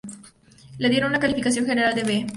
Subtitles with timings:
[0.79, 2.27] Le dieron una calificación general de "B".